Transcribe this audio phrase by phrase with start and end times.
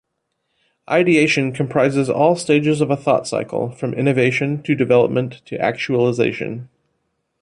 [0.89, 6.69] Ideation comprises all stages of a thought cycle, from innovation, to development, to actualization.